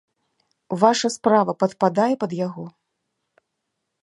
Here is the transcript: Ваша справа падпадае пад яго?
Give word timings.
Ваша 0.83 1.11
справа 1.17 1.53
падпадае 1.65 2.11
пад 2.25 2.31
яго? 2.45 2.65